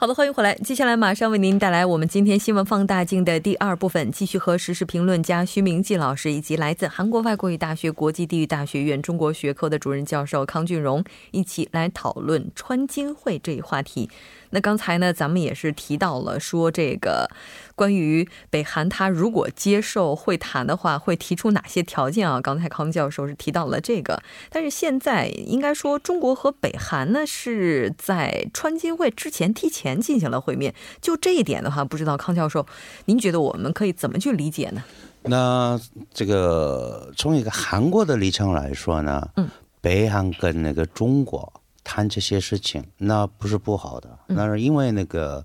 [0.00, 0.54] 好的，欢迎回来。
[0.54, 14.08] 接下来马上为您带来我们今天新闻放大镜的第二部分，继续和时事评论家徐明季老师以及来自韩国外国语大学国际地域大学院中国学科的主任教授康俊荣一起来讨论川金会这一话题。
[14.50, 17.28] 那刚才呢，咱们也是提到了说这个
[17.74, 22.40] 关于北韩，他如果接受会谈的话，会提出哪些条件啊？
[22.40, 32.66] 刚才康教授是提到了这个，但是现在应该说中国和北韩呢是在川金会之前提前进行了会面，就这一点的话，不知道康教授，
[33.04, 34.82] 您觉得我们可以怎么去理解呢？
[35.22, 35.78] 那
[36.14, 39.48] 这个从一个韩国的立场来说呢，嗯，
[39.80, 41.52] 北韩跟那个中国。
[41.90, 45.42] 谈这些事情，那不是不好的，那是因为那个，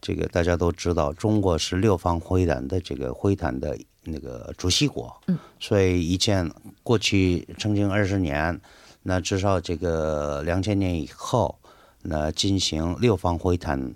[0.00, 6.48] 这个大家都知道，中国是六方会谈的这个会谈的那个主席国，嗯，所以以前
[6.84, 8.60] 过去曾经二十年，
[9.02, 11.58] 那至少这个两千年以后，
[12.02, 13.92] 那进行六方会谈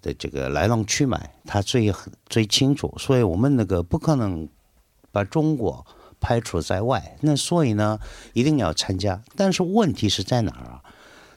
[0.00, 1.92] 的这个来龙去脉，他最
[2.28, 4.48] 最清楚，所以我们那个不可能
[5.10, 5.84] 把中国
[6.20, 7.98] 排除在外，那所以呢，
[8.32, 10.80] 一定要参加，但是问题是在哪儿啊？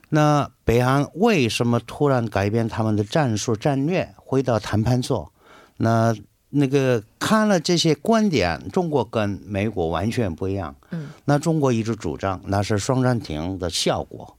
[0.09, 5.31] 那北韩为什么突然改变他们的战术战略，回到谈判桌？
[5.77, 6.15] 那
[6.49, 10.75] 那个看了这些观点，中国跟美国完全不一样。
[10.89, 14.35] 嗯，那中国一直主张那是双暂停的效果。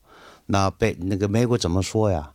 [0.46, 2.32] 那北那个美国怎么说呀？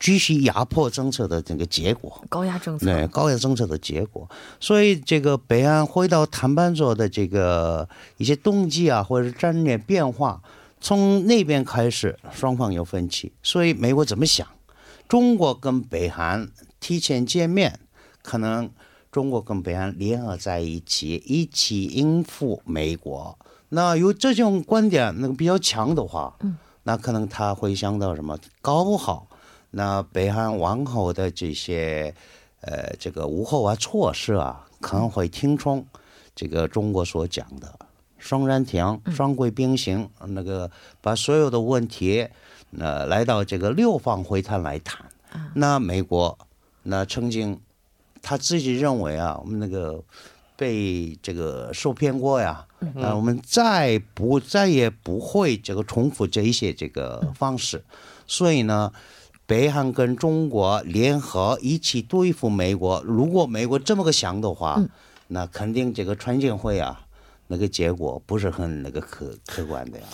[0.00, 4.28] 继续压迫政策的这个结果，高压政策，对高压政策的结果。
[4.58, 10.42] 所以这个北韩回到谈判桌的这个一些动机啊，或者是战略变化。
[10.82, 14.46] 从那边开始，双方有分歧，所以美国怎么想？
[15.08, 16.50] 中国跟北韩
[16.80, 17.78] 提前见面，
[18.20, 18.68] 可能
[19.12, 23.38] 中国跟北韩联合在一起，一起应付美国。
[23.68, 28.36] 那有这种观点，那个比较强的话，嗯，那可能他会想到什么？
[28.60, 29.28] 搞不好，
[29.70, 32.12] 那北韩往后的这些，
[32.62, 35.86] 呃，这个无后啊措施啊，可能会听从
[36.34, 37.78] 这个中国所讲的。
[38.22, 42.28] 双人停，双轨并行，那个把所有的问题，
[42.78, 45.04] 呃，来到这个六方会谈来谈。
[45.54, 46.38] 那美国，
[46.84, 47.58] 那曾经
[48.22, 50.00] 他自己认为啊，我们那个
[50.56, 57.82] 被这个受骗过呀，那我们再不再也不会这个重复这一些这个方式。
[58.26, 58.92] 所以呢，
[59.46, 63.02] 北韩跟中国联合一起对付美国。
[63.04, 64.80] 如果美国这么个想的话，
[65.26, 67.01] 那肯定这个川建会啊。
[67.52, 70.06] 那个结果不是很那个客客观的呀。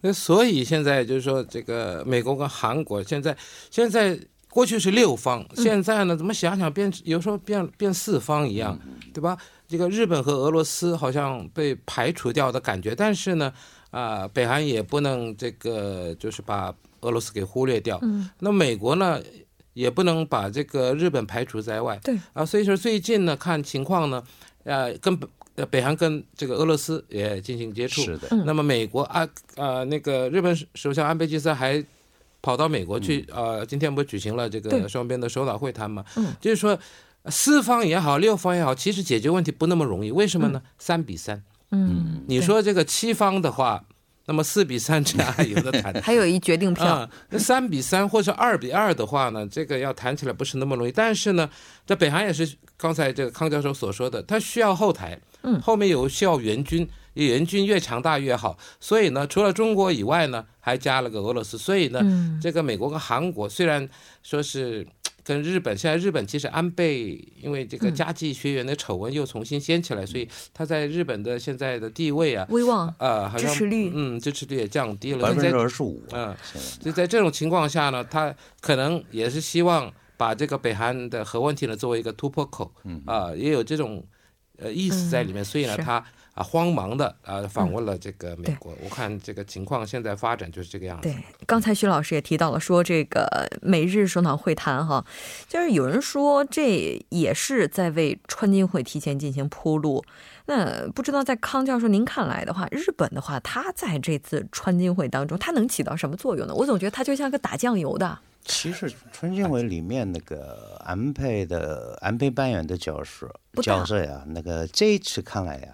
[0.00, 3.36] 那所以现在就是说，这个美国跟韩国现在
[3.68, 4.16] 现在
[4.48, 8.78] 过去是六方，现在呢怎么想想变有时候变变四方一样，
[9.12, 9.36] 对吧？
[9.66, 13.52] 这个日本和俄罗斯好像被排除掉的感觉，但是呢，
[13.90, 17.98] 啊，北韩也不能这个就是把俄罗斯给忽略掉。
[18.02, 18.30] 嗯。
[18.38, 19.20] 那美国呢
[19.72, 21.98] 也不能把这个日本排除在外。
[22.04, 22.16] 对。
[22.34, 24.22] 啊，所以说最近呢看情况呢，
[24.62, 25.18] 呃，跟。
[25.56, 28.02] 呃，北韩跟这个俄罗斯也进行接触。
[28.02, 28.28] 是的。
[28.44, 31.84] 那么美国啊，呃，那个日本首相安倍晋三还
[32.42, 36.04] 跑到美国去，呃，今天不举行了这个双边的首脑会谈嘛？
[36.16, 36.34] 嗯。
[36.40, 36.78] 就是说，
[37.26, 40.10] 四方也好，六方也好，其实解决问题不那么容易。
[40.10, 40.62] 为什么呢？
[40.78, 41.42] 三比三。
[41.70, 42.22] 嗯。
[42.26, 43.84] 你说这个七方的话。
[44.26, 47.08] 那么四比三这样还 有的谈，还有一决定票。
[47.30, 50.92] 那三比三或者二比二的话呢，这个要谈起来不是那么容易。
[50.92, 51.48] 但是呢，
[51.86, 58.56] 在北韩也是刚才这个康教授所说的，他需要后台，嗯，后面有需要援军，援军越强大越好。
[58.80, 61.58] 所以呢，除了中国以外呢，还加了个俄罗斯。
[61.58, 62.00] 所以呢，
[62.40, 63.88] 这个美国跟韩国虽然
[64.22, 64.86] 说是。
[65.24, 76.02] 跟日本，现在日本其实安倍因为这个家计学员的丑闻又重新掀起来，所以他在日本的现在的地位啊，威望啊，支持率，嗯，支持率也降低了百分之二十五。
[76.12, 84.06] 嗯，所以在这种情况下呢，他可能也是希望把这个北韩的核问题呢作为一个突破口，嗯啊，也有这种
[84.58, 86.04] 呃意思在里面，所以呢，他。
[86.34, 88.74] 啊，慌忙的啊，访问了这个美国。
[88.82, 91.08] 我看这个情况现在发展就是这个样子。
[91.08, 91.16] 对，
[91.46, 95.04] 刚才徐老师也提到了，说这个美日首脑会谈哈，
[95.48, 100.04] 就是有人说这也是在为川金会提前进行铺路。
[100.46, 106.54] 那不知道在康教授您看来的话，日本的话，他在这次川金会当中，他能起到什么作用呢？
[106.54, 108.18] 我总觉得他就像个打酱油的。
[108.44, 113.32] 其实川金会里面那个安倍的安倍扮演的角色
[113.62, 115.68] 角色呀，那个这一次看来呀，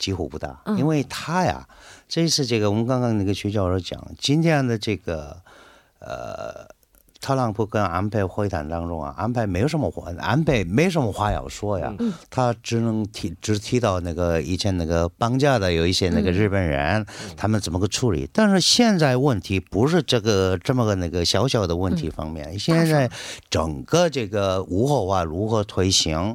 [0.00, 1.64] 几乎不大，嗯因为他呀，
[2.08, 5.36] 这一次这个我们刚刚那个徐教授讲，今天的这个
[6.00, 6.66] 呃。
[7.22, 11.92] 特朗普跟安倍会谈当中啊，安倍没有什么话，安倍没什么话要说呀，
[12.30, 17.04] 他只能提只提到那个以前那个绑架的有一些那个日本人，
[17.36, 18.26] 他们怎么个处理。
[18.32, 23.10] 但是现在问题不是这个这么个那个小小的问题方面，现在
[23.50, 26.34] 整个这个无核化如何推行，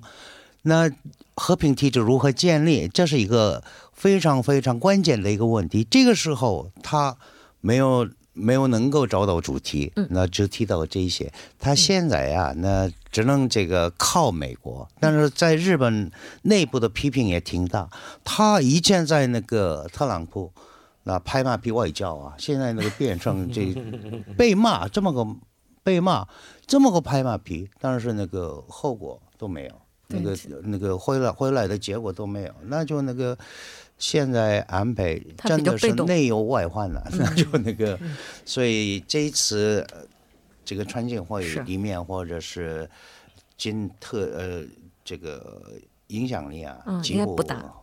[0.62, 0.88] 那
[1.36, 5.84] 和平体制如何建立，这是一个非常非常关键的一个问题。
[5.84, 7.18] 这个时候他
[7.62, 8.10] 没有。
[8.38, 11.32] 没有能够找到主题，那只提到这些。
[11.58, 16.12] 他现在呀，那只能这个靠美国，但是在日本
[16.42, 17.90] 内部的批评也挺大。
[18.26, 20.52] 他以前在那个特朗普
[21.04, 23.74] 那拍马屁外交啊，现在那个变成这
[24.36, 25.26] 被骂这么个
[25.82, 26.28] 被骂
[26.68, 29.72] 这么个拍马屁，但是那个后果都没有，
[30.08, 33.38] 那个那个回来回来的结果都没有，那就那个。
[33.98, 37.98] 现在安倍真的是内忧外患了，那就那个，
[38.44, 40.02] 所以这一次呃
[40.66, 42.90] 这个川建会是里面或者是
[43.58, 44.66] 金特呃
[45.06, 45.72] 这个
[46.08, 47.74] 影响力啊，嗯几乎不大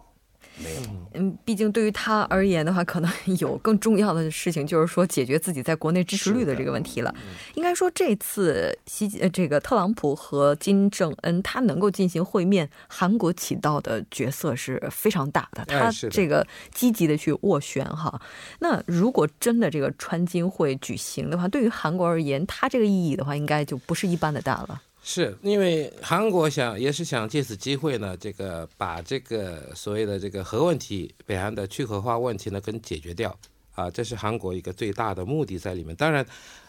[0.59, 0.81] 没有。
[1.15, 7.15] 嗯，毕竟对于他而言的话，可能有更重要的事情，就是说解决自己在国内支持率的这个问题了。
[7.55, 15.65] 应该说，这次习呃这个特朗普和金正恩他能够进行会面，韩国起到的角色是非常大的。
[15.67, 18.21] 他这个积极的去斡旋哈。
[18.61, 24.81] 那如果真的这个川金会举行的话，对于韩国而言，它这个意义的话，应该就不是一般的大了。
[25.05, 33.37] 是因为韩国想也是想借此机会呢，这个把这个所谓的这个核问题、北韩的去核化问题呢，跟解决掉
[33.75, 35.95] 啊，这是韩国一个最大的目的在里面。
[35.97, 36.25] 当然，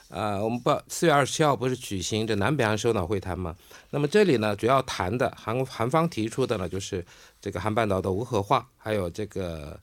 [0.10, 3.56] 呃，我们不四月二十七号不是举行这南北韩首脑会谈吗？
[3.92, 7.06] 那么这里呢，主要谈的韩韩方提出的呢，就是
[7.40, 9.80] 这个韩半岛的无核化，还有这个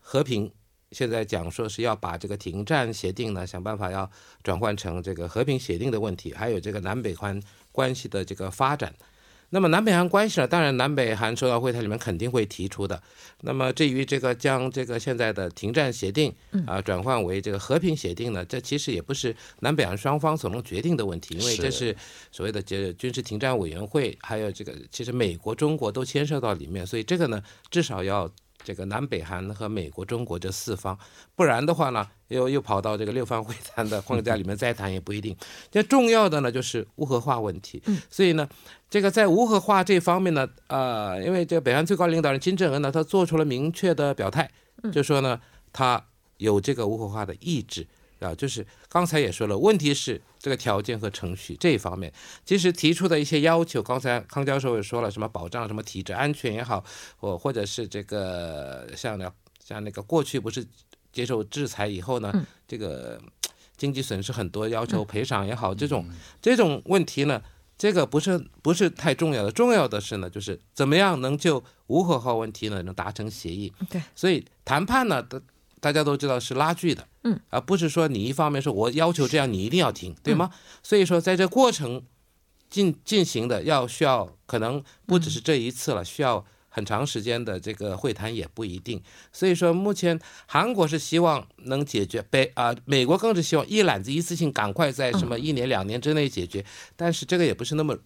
[0.00, 0.50] 和平。
[0.90, 4.10] 现在讲说是要把这个停战协定呢，想办法要
[4.42, 7.40] 转换成这个和平协定的问题，还有这个南北韩
[7.72, 8.94] 关系的这个发展。
[9.54, 13.02] 那么南北韩关系呢，当然南北韩首脑会谈里面肯定会提出的。
[13.42, 16.32] 那么至于这个将这个现在的停战协定
[16.66, 21.94] 啊转换为这个和平协定呢，这其实也不是南北韩双方所能决定的问题，因为这是
[22.30, 28.30] 所谓的这军事停战委员会，还有这个其实美国、中国都牵涉到里面，所以这个呢至少要。
[28.64, 30.98] 这个南北韩和美国、中国这四方，
[31.34, 35.36] 不然的话呢，又又跑到这个六方会谈的框架里面再谈也不一定。
[35.70, 38.48] 这重要的呢就是无核化问题，所以呢，
[38.88, 44.50] 这个在无核化这方面呢，呃，因为这个北韩最高领导人金正恩呢，他做出了明确的表态，
[44.92, 45.40] 就说呢，
[45.72, 46.04] 他
[46.38, 47.86] 有这个无核化的意志。
[48.22, 52.12] 啊，就是刚才也说了，问题是这个条件和程序这一方面，
[52.44, 56.84] 其实提出的一些要求，刚才康教授也说了，什么保障什么体制安全也好，
[57.16, 59.30] 或或者是这个像那
[59.64, 60.66] 像那个过去不是
[61.12, 62.32] 接受制裁以后呢，
[62.66, 63.20] 这个
[63.76, 66.06] 经济损失很多，要求赔偿也好，这种
[66.40, 67.42] 这种问题呢，
[67.76, 73.72] 这个不是不是太重要的，重要的是呢，就是怎么样能就无核化问题呢能达成协议。
[73.90, 75.22] 对，所以谈判呢，
[75.82, 80.48] 大大家都知道是拉锯的，嗯，而不是说你一方面说我要求这样，你一定要听，对吗？
[80.80, 82.04] 所以说在这过程
[82.70, 89.02] 进进行的要需要可能不只是这一次了，需要很长时间的这个会谈也不一定。
[89.32, 97.98] 所以说目前韩国是希望能解决，北啊、美国更是希望一揽子一次性赶快在什么一年两年之内解决，但是这个也不是那么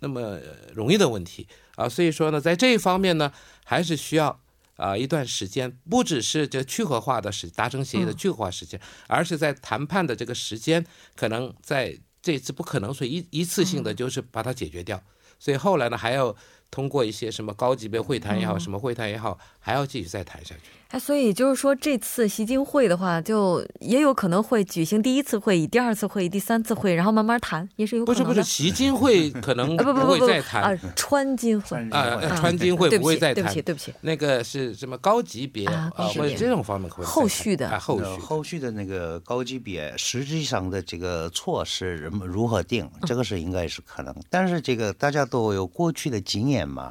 [0.00, 0.40] 那么呃
[0.74, 1.46] 容易的问题
[1.76, 1.88] 啊。
[1.88, 3.32] 所以说呢，在这一方面呢，
[3.64, 4.40] 还是需要。
[4.80, 10.84] 啊、一段时间，不只是这去核化的时达成协议的去核化时间，而是在谈判的这个时间，
[11.14, 15.02] 可能在这次不可能说一一次性的就是把它解决掉，
[15.38, 16.34] 所以后来呢还要
[16.70, 20.79] 通过一些什么高级别会谈也好，什么会谈也好，还要继续再谈下去。
[20.90, 28.24] 哎，所以就是说，这次习金会的话，就也有可能会举行第一次会议、第二次会议、第三次会议，然后慢慢谈，也是有可能的。
[28.24, 33.62] 不是不是， 习金会可能啊，不不不会不再谈啊，川金会川啊，金会川金会不会再谈对不起，。
[33.62, 44.12] 对不起，那个是什么高级别啊高级别或者这种方面会后续的啊，后呃续后续的那个高级别，实际上的这个措施人们如何定，这个是应该是可能。
[44.28, 46.90] 但是这个大家都有过去的经验嘛。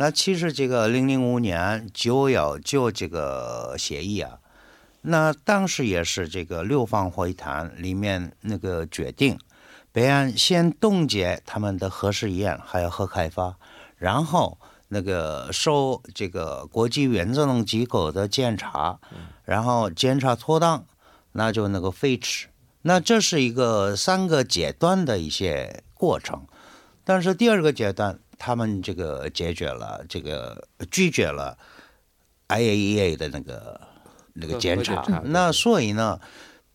[0.00, 4.38] 那其实这个零零五年九幺九这个协议啊，
[5.02, 9.36] 那当时也是这个六方会谈里面那个决定，
[9.90, 13.56] 北岸先冻结他们的核试验还有核开发，
[13.96, 19.00] 然后那个受这个国际原子能机构的检查，
[19.44, 20.86] 然后检查妥当，
[21.32, 22.46] 那就那个废止。
[22.82, 26.46] 那这是一个三个阶段的一些过程，
[27.02, 31.58] 但是第二个阶段他们这个解决了这个拒绝了
[32.48, 33.80] IAEA 的那个
[34.34, 36.20] 那个检查那所以呢，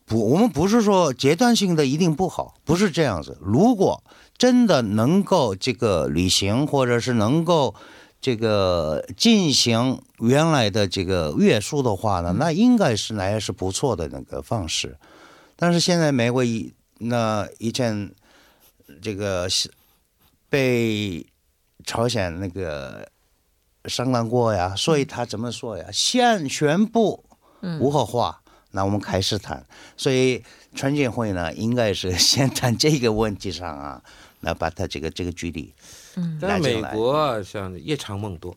[0.04, 3.38] 不，我们不是说阶段性的一定不好，不是这样子。
[3.40, 4.04] 如果
[4.36, 7.74] 真的能够这个履行，或者是能够
[8.20, 14.96] 这个进行原来的这个约束的话呢，那应该是那也是不错的那个方式。
[15.56, 18.12] 但是现在美国以那以前
[19.00, 19.70] 这个是
[20.48, 21.26] 被
[21.84, 23.06] 朝鲜那个
[23.86, 25.86] 商量过呀，所以他怎么说呀？
[25.92, 27.24] 先宣布
[27.80, 29.64] 无核化，那我们开始谈。
[29.96, 30.42] 所以
[30.74, 34.02] 川建会呢，应该是先谈这个问题上啊，
[34.40, 35.72] 那把他这个这个距离
[36.16, 36.94] 嗯在美拉进来。
[36.94, 38.56] 国像夜长梦多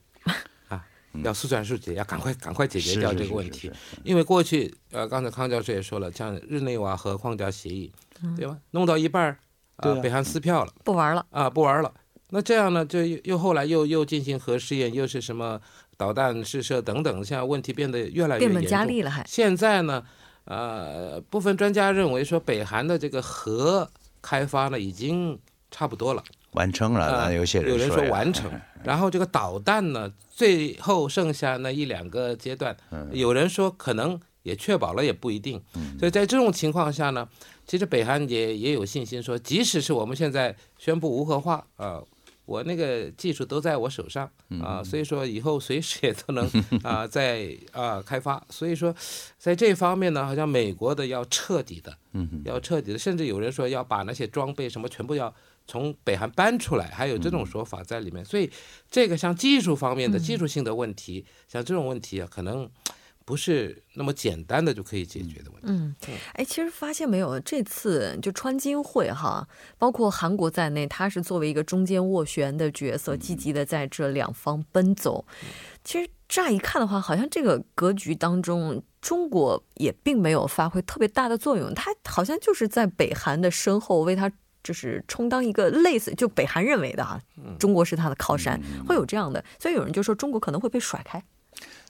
[0.67, 0.86] 啊，
[1.24, 4.01] 要速战速决，要赶快赶快解决掉这个问题是是是。
[4.03, 7.91] 因为过去呃，刚才康教授也说了，像日内瓦和框架协议，
[8.36, 8.57] 对吧？
[8.72, 9.39] 弄到一半儿，
[9.77, 11.25] 啊，对啊北韩撕票了不玩了。
[11.31, 11.93] 啊，不玩了。
[12.29, 15.60] 那这样呢，就又又后来又又进行核试验，又是什么
[15.96, 18.77] 导弹试射等等，现在问题变得越来越变本严重。
[18.77, 20.03] 加厉了还，现在呢，
[20.43, 23.89] 呃，部分专家认为说，北韩的这个核
[24.22, 25.39] 开发呢已经
[25.72, 26.22] 差不多了。
[26.51, 28.51] 完成了，啊有些人有人说完成，
[28.84, 35.62] 然后这个导弹呢，最后剩下那一两个阶段，嗯有人说可能也确保了，也不一定。
[35.98, 37.27] 所以在这种情况下呢，
[37.65, 42.01] 其实北韩也也有信心说，即使是我们现在宣布无核化啊。
[42.48, 46.50] 我那个技术都在我手上嗯啊，所以说以后随时也都能
[46.82, 48.42] 啊在啊开发。
[48.50, 48.96] 所以说，
[49.38, 55.32] 在这方面呢，好像美国的要彻底的，嗯要彻底的，甚至有人说要把那些装备什么全部要
[55.68, 58.24] 从北韩搬出来，还有这种说法在里面。
[58.24, 58.50] 所以
[58.89, 62.70] 这个像技术方面的技术性的问题，像这种问题啊，可能
[63.27, 65.67] 不是那么简单的就可以解决的问题。
[65.67, 65.93] 嗯，
[66.36, 69.46] 哎，其实发现没有，这次就川金会哈，
[69.77, 75.25] 包括韩国在内，他是作为一个中间斡旋的角色，积极的在这两方奔走。
[75.84, 84.31] 其实乍一看的话，好像这个格局当中，中国也并没有发挥特别大的作用，它好像就是在北韩的身后为他。
[84.63, 87.17] 就是充当一个类似，就北韩认为的哈，
[87.57, 91.24] 中国是他的靠山，会有这样的，所以有人就说中国可能会被甩开。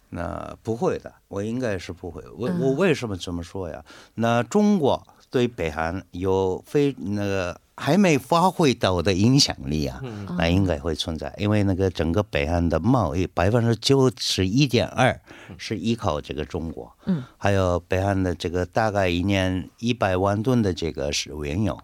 [0.10, 2.24] 那不会的，我应该是不会。
[2.38, 3.84] 我嗯我为什么这么说呀？
[4.16, 10.02] 那中国对北韩有非那个还没发挥到的影响力啊，
[10.38, 15.20] 那应该会存在，因为那个整个北韩的贸易百分之九十一点二
[15.58, 21.78] 是依靠这个中国，嗯，还有北韩的这个大概一年一百万吨的这个是原油。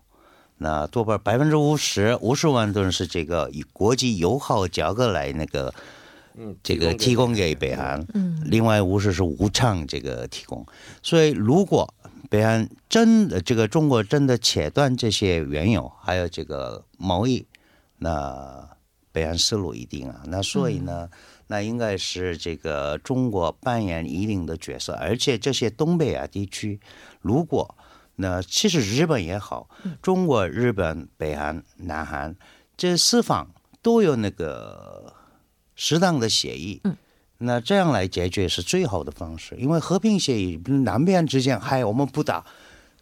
[0.60, 5.74] 那多半百分之五十五十万吨是这个以国际油耗价格来那个
[6.36, 10.66] 嗯，这个提供给北韩，嗯另外五十是无偿这个提供。
[11.02, 11.94] 所以如果
[12.30, 17.46] 北韩真的这个中国真的切断这些原油，还有这个贸易，
[18.00, 18.68] 那
[19.12, 20.24] 北韩思路一定啊。
[20.26, 21.10] 那所以呢，
[21.48, 26.80] 那应该是这个中国扮演一定的角色，而且这些东北亚地区，
[27.22, 27.76] 如果
[28.16, 29.70] 那其实日本也好，
[30.02, 32.36] 中国、日本、北韩、南韩
[32.76, 33.48] 这四方
[33.84, 35.13] 都有那个
[35.76, 36.82] 适当的协议。
[36.84, 36.96] 嗯
[37.40, 42.46] 那这样来解决是最好的方式，因为和平协议南边之间，嗨，我们不打，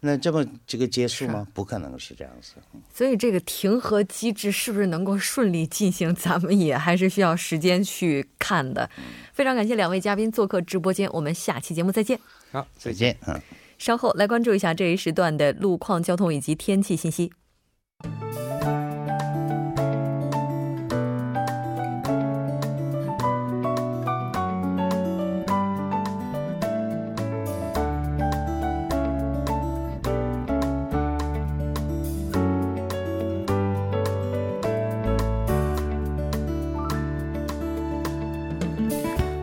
[0.00, 1.46] 那这么这个结束吗？
[1.54, 2.54] 不可能是这样子。
[2.92, 8.90] 所以这个停和机制是不是能够顺利进行，咱们也还是需要时间去看的。
[9.32, 12.18] 非常感谢两位嘉宾做客直播间，我们下期节目再见。
[12.50, 13.40] 好，再见，嗯。
[13.78, 17.30] 稍后来关注一下这一时段的路况、交通以及天气信息。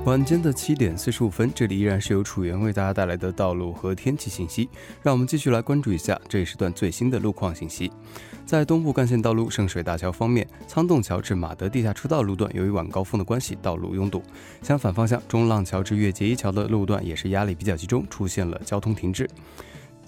[0.09, 4.67] 晚间的七点四十五分，这里依然是由楚源为大家带来的道路和天气信息。
[5.03, 7.91] 让我们继续来关注一下这也是段最新的路况信息。
[8.43, 14.23] 在东部干线道路圣水大桥方面，仓洞桥至马德地下车道路段由于晚高峰的关系，道路拥堵。
[14.63, 19.29] 相反方向，中浪桥至越界一桥的路段也是压力比较集中，出现了交通停滞。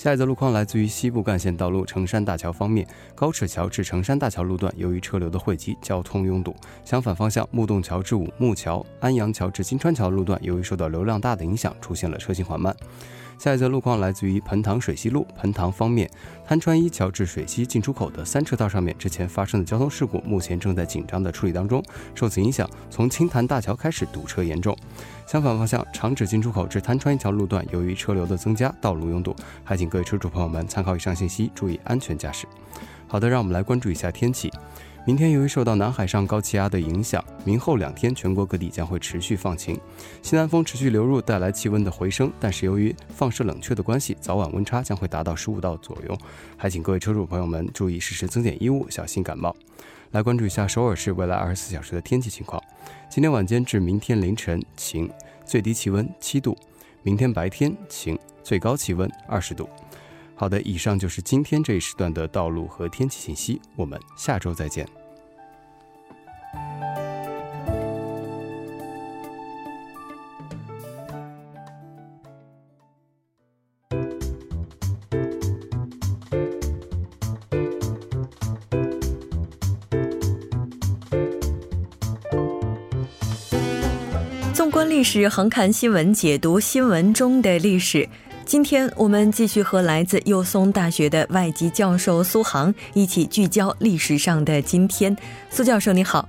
[0.01, 6.55] 下一则路况来自于西部干线道路成山大桥方面，高尺桥至成山大桥路段由于车流的汇集，交通拥堵。
[6.83, 12.75] 相反方向，木洞桥至五木桥、安阳桥至金川桥路段由于受到流量大的影响，出现了车行缓慢。
[13.41, 16.07] 下一则路况来自于彭塘水西路彭塘方面，
[16.45, 21.83] 滩川一桥至水西进出口的三车道上面之前发生的交通事故，目前正在紧张的处理当中。
[22.13, 24.77] 受此影响，从青潭大桥开始堵车严重。
[25.25, 32.45] 相反方向，长址进出口至滩川一桥路段，由于车流的增加，道路拥堵，还请各位车主朋友们参考以上信息，注意安全驾驶。
[33.07, 34.51] 好的，让我们来关注一下天气。
[35.03, 39.79] 明天由于受到南海上高气压的影响，明后两天全国各地将会持续放晴，
[40.21, 42.31] 西南风持续流入，带来气温的回升。
[42.39, 46.15] 但是由于放射冷却的关系，早晚温差将会达到十五度左右，
[46.55, 49.55] 还请各位车主朋友们注意适时增减衣物，小心感冒。
[50.11, 52.61] 来关注一下首尔市未来二十四小时的天气情况：
[53.09, 55.09] 今天晚间至明天凌晨晴，
[55.43, 56.53] 最低气温七度；
[57.01, 59.67] 明天白天晴，最高气温二十度。
[60.41, 63.61] 好的，以上就是今天这一时段的道路和天气信息。
[63.75, 64.83] 我们下周再见。
[84.55, 88.09] 纵观历史，横看新闻，解读新闻中的历史。
[88.51, 95.15] 今天我们继续和来自幼松大学的外籍教授苏杭一起聚焦历史上的今天。
[95.49, 96.27] 苏教授你好，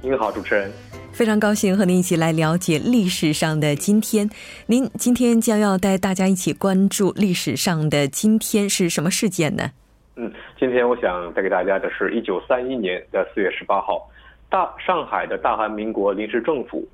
[0.00, 0.72] 您好，主持人，
[1.12, 4.26] 非常高兴和您一起来了解历史上的今天。
[4.64, 9.70] 您今天将要带大家一起关注历史上的今天是什么事件呢？
[10.16, 14.08] 嗯，今天我想带给大家的是一九三一年的四月十八号，
[14.48, 16.88] 大上海的大韩民国临时政府，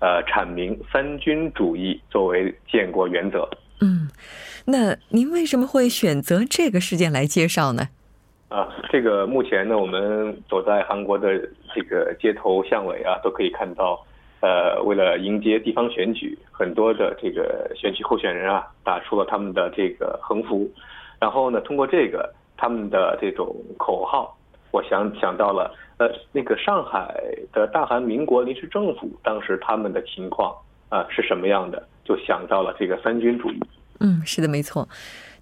[0.00, 3.48] 呃，阐明三军主义作为建国原则。
[3.82, 4.08] 嗯，
[4.66, 7.88] 那您为什么会选择这个事件来介绍呢？
[8.48, 11.36] 啊，这个目前呢，我们走在韩国的
[11.74, 13.98] 这个街头巷尾啊，都可以看到，
[14.40, 20.70] 呃，为了迎接地方选举，很多的这个选举候选人啊，打出了他们的这个横幅，
[21.18, 24.36] 然后呢，通过这个他们的这种口号，
[24.70, 27.12] 我想想到了，呃，那个上海
[27.52, 30.54] 的大韩民国临时政府当时他们的情况
[30.88, 31.82] 啊是什么样的？
[32.04, 33.60] 就想到了这个三军主义。
[34.00, 34.88] 嗯，是的，没错。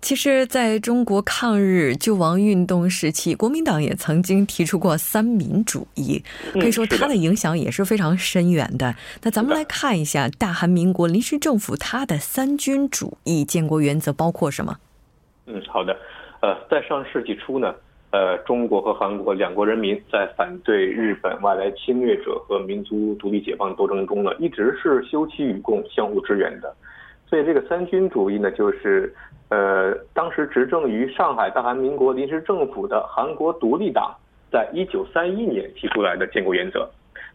[0.02, 6.22] 其实，在中国抗日救亡运动时期，国民党也曾经提出过三民主义，
[6.54, 8.94] 可以说它的影响也是非常深远的。
[9.22, 14.78] 那咱们来看一下大韩民国临时政府它的三军主义建国原则包括什么？
[15.44, 15.94] 嗯，好的。
[16.40, 17.74] 呃，在上世纪初呢，
[18.12, 26.74] 呃，中国和韩国两国人民在反对日本外来侵略者和民族独立解放斗争中呢，一直是休戚与共、相互支援的。
[27.28, 29.14] 所以这个三军主义呢，就是
[29.48, 34.12] 呃，当时执政于上海大韩民国临时政府的韩国独立党，
[34.50, 36.90] 在一九三一年提出来的建国原则。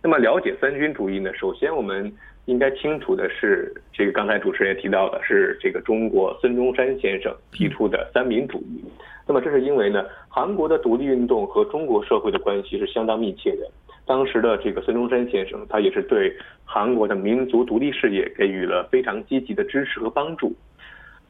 [0.06, 2.14] 那么了解三军主义呢，首先我们
[2.46, 8.86] 应该清楚的是，这个刚才主持人也提到的是这个中国孙中山先生提出的三民主义。
[9.28, 13.68] 那么这是因为呢，韩国的独立运动和中国社会的关系是相当密切的。
[14.06, 16.32] 当时的这个孙中山先生，他也是对
[16.64, 20.54] 韩国的民族独立事业给予了非常积极的支持和帮助。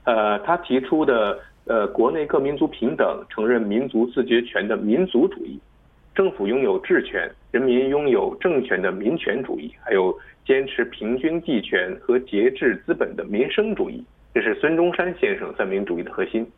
[0.03, 5.57] 呃，他提出的呃国内各民族平等、承认民族自决权的民族主义，
[6.15, 16.49] 政府拥有治权、人民拥有政权的民权主义，还有坚持平均地权和节制资本的民生主义，这是孙中山先生三民主义的核心。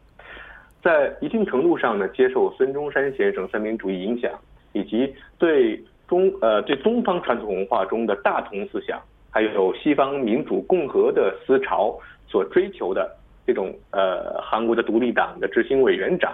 [0.81, 4.31] 在一定程度上呢，接受孙中山先生三民主义影响，
[4.73, 5.83] 以及对。
[6.07, 8.97] 中呃，对东方传统文化中的大同思想，
[9.29, 13.13] 还有西方民主共和的思潮所追求的
[13.45, 16.33] 这种呃，韩国的独立党的执行委员长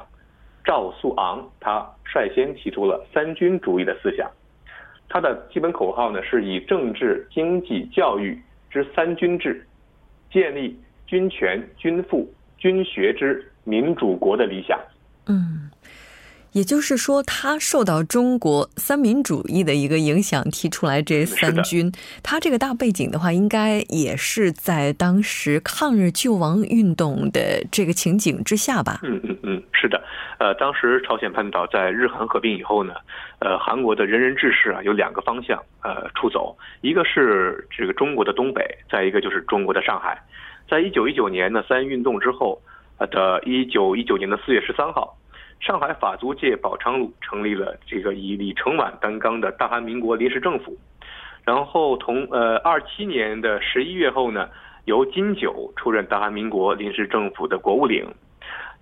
[0.64, 4.30] 赵素昂，他率先提出了三军主义的思想。
[5.10, 9.68] 他的基本口号呢，是以政治、经济、教育之三军制，
[10.32, 14.80] 建立军权、军富、军学之民主国的理想。
[15.28, 15.70] 嗯。
[16.54, 21.92] 也就是说，他受到中国三民主义的一个影响，提出来这三军。
[22.22, 29.00] 他这个大背景的话，应该也是在当时抗日救亡运动的这个情景之下吧？
[29.02, 30.00] 嗯嗯嗯，是的。
[30.38, 32.94] 呃，当时朝鲜半岛在日韩合并以后呢，
[33.40, 40.22] 呃，韩国的仁人志士啊有两个方向呃出走，一个是这个中国的东北，再一个就是中国的上海。
[40.70, 42.62] 在一九一九年呢三运动之后，
[43.00, 45.18] 呃的一九一九年的四月十三号。
[45.66, 50.78] 上海法租界宝昌路成立了这个以李承晚担纲的大韩民国临时政府，
[51.46, 54.50] 然后同呃二七年的十一月后呢，
[54.84, 58.06] 由金九出任大韩民国临时政府的国务领。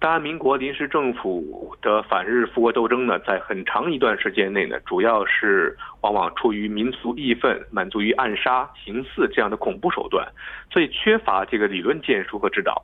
[0.01, 10.27] 大韩民国临时政府的反日复国斗争呢，在很长一段时间内呢，主要是往往出于民族义愤，满足于暗杀、行刺这样的恐怖手段，
[10.71, 12.83] 所以缺乏这个理论建树和指导。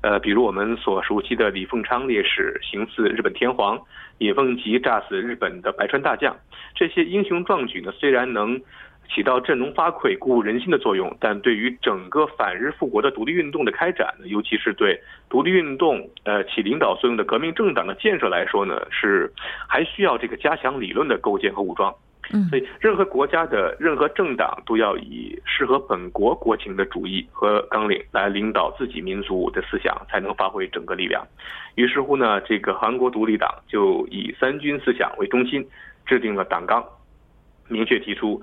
[0.00, 3.78] 呃，比如我们所熟悉的李凤昌烈士行刺日本天皇，
[4.16, 6.34] 尹奉吉炸死日本的白川大将，
[6.74, 8.58] 这些英雄壮举呢，虽然能。
[9.08, 19.32] 起到振聋发聩、鼓舞人心的作用，但对于整个反日复国的独立运动的开展，尤其是对独立运动呃起领导作用的革命政党的建设来说呢，是
[19.68, 21.94] 还需要这个加强理论的构建和武装。
[22.32, 31.22] 嗯，所以任何国家的任何政党都要以适合本国国情的主义和纲领来领导自己民族的思想，才能发挥整个力量。
[31.74, 35.62] 于是乎呢，这个韩国独立党就以三军思想为中心，
[36.06, 36.82] 制定了党纲，
[37.68, 38.42] 明确提出。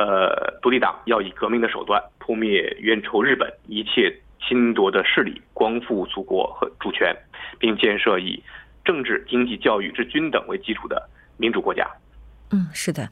[0.00, 4.10] 呃，独立党要以革命的手段扑灭冤仇日本一切
[4.40, 7.14] 侵夺的势力，光复祖国和主权，
[7.58, 8.42] 并建设以
[8.82, 11.86] 政治、经济、教育之均等为基础的民主国家。
[12.50, 13.10] 嗯，是的，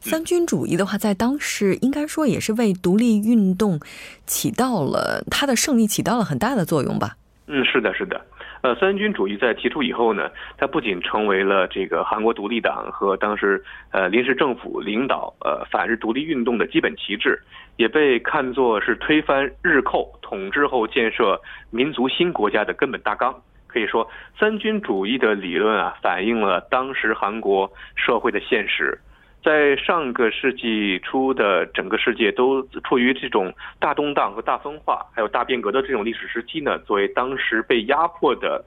[0.00, 3.78] 三军主义的话，在当时应该说也是为独立运动
[4.26, 7.16] 起到了它的胜利起到了很大的作用吧？
[7.46, 8.20] 嗯，是的，是的。
[8.64, 17.38] 呃，三军主义在提出以后呢，它不仅成为了这个韩国独立党和当时呃临时政府领导呃反日独立运动的基本旗帜，
[17.76, 21.38] 也被看作是推翻日寇统治后建设
[21.70, 23.34] 民族新国家的根本大纲。
[23.66, 28.98] 可以说，三军主义的理论啊，反映了当时韩国社会的现实。
[29.44, 38.64] 在上个世纪初的整个世界都处于这种大动荡和大分化，还有大变革的这种历史时期呢，作为当时被压迫的，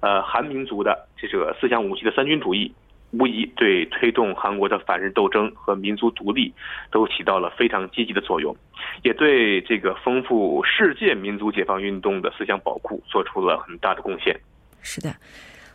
[0.00, 2.72] 呃，韩民族的这个思想武器的三军主义，
[3.10, 6.54] 无疑对推动韩国的反日斗争和民族独立
[6.92, 8.56] 都起到了非常积极的作用，
[9.02, 14.38] 也对这个丰富世界民族解放运动的思想宝库做出了很大的贡献。
[14.82, 15.10] 是的。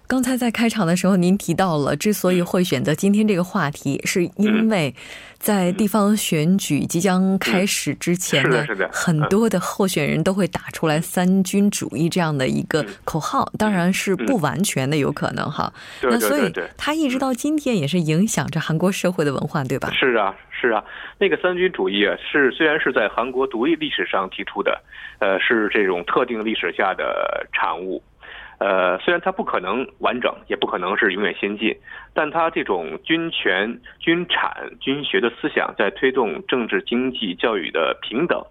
[0.08, 4.96] 刚才在开场的时候，您提到了，之所以会选择今天这个话题，是因为
[5.38, 15.72] 在地方选举即将开始之前呢，很多的候选人都会打出来“三军主义”这样的一个口号，当然是不完全的，有可能哈。
[16.02, 19.92] 那所以，他一直到今天也是影响着韩国社会的文化，对吧？
[19.92, 20.82] 是啊，是啊，
[21.20, 24.82] 那个三军主义啊，是虽然是在韩国独立历史上提出的，
[25.20, 28.02] 呃，是这种特定历史下的产物。
[28.60, 31.78] 呃，虽然它不可能完整，也不可能是永远先进，
[32.12, 38.44] 但它这种军权、军产、军学的思想，在推动政治、经济、教育的平等，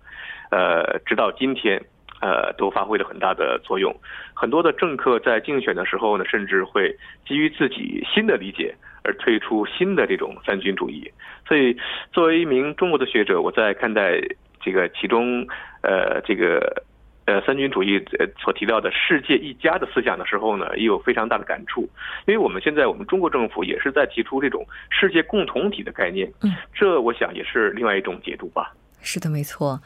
[0.52, 1.82] 呃，直到今天，
[2.20, 3.92] 呃，都发挥了很大的作用。
[4.32, 11.10] 很多的政客在竞选的时候呢，甚至会基于自己新的理解而推出新的这种三军主义。
[11.48, 11.76] 所以，
[12.12, 14.20] 作为一名中国的学者，我在看待
[14.60, 15.44] 这个其中，
[15.82, 16.84] 呃，这个。
[17.26, 21.82] 呃，三军主义呃所提到的世界一家的思想的时候呢，也有非常大的感触，
[22.26, 28.72] 因为我们现在我们中国政府也是在提出这种世界共同体的概念，嗯，这我想也是另外一种解读吧。
[29.02, 29.80] 是的，没错。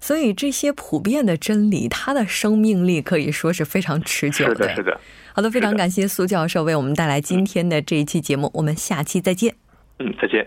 [0.00, 4.54] 所以这些普遍的真理，它的生命力可以说是非常持久的。
[4.54, 5.00] 是的，是的。
[5.34, 9.54] 好的，非常感谢苏教授为我们带来今天的这一期节目，我们下期再见。
[9.98, 10.46] 嗯，再见。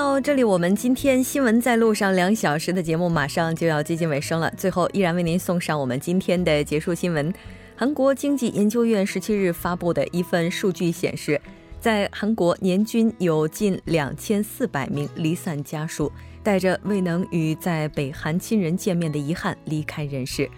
[0.00, 4.50] 到这里我们今天新闻在路上两小时的节目马上就要接近尾声了。
[4.56, 7.30] 最后，依然为您送上我们今天的结束新闻。
[7.76, 11.38] 韩国经济研究院十七日发布的一份数据显示，
[11.80, 16.10] 在韩国年均有近两千四百名离散家属
[16.42, 20.48] 带着未能与在北韩亲人见面的遗憾离开人世。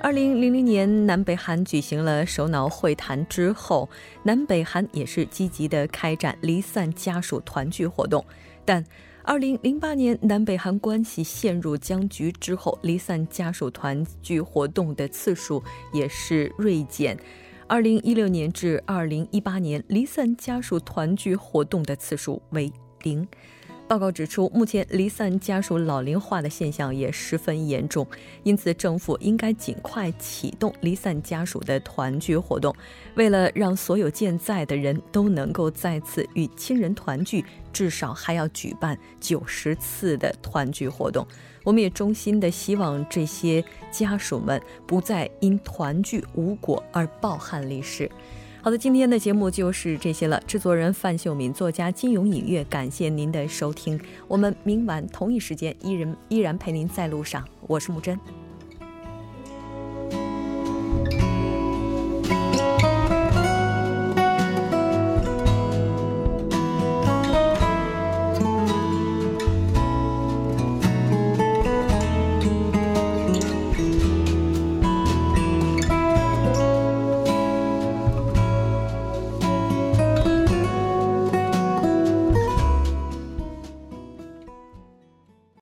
[0.00, 3.88] 二零零零年，南北韩举行了首脑会谈之后，
[4.24, 8.24] 南北韩也是积极的开展离散家属团聚活动。
[8.64, 8.84] 但
[9.22, 17.18] 二零零八年南北韩关系陷入僵局之后，离散家属团聚活动的次数也是锐减。
[17.66, 22.70] 二零一六年至二零一八年离散家属团聚活动的次数为
[23.02, 23.26] 零。
[23.86, 28.06] 报告指出，目前离散家属老龄化的现象也十分严重，
[28.42, 32.74] 因此政府应该尽快启动离散家属的团聚活动。
[33.14, 41.26] 为了让所有健在的人都能够再次与亲人团聚，至少还要举办九十次的团聚活动。
[41.62, 48.10] 我们也衷心的希望这些家属们不再因团聚无果而抱憾离世。
[48.64, 50.42] 好的，今天的节目就是这些了。
[50.46, 54.00] 制作人范秀敏，作家金勇影月，感谢您的收听。
[54.26, 57.46] 我们明晚同一时间依然依然陪您在路上。
[57.66, 58.18] 我是木真。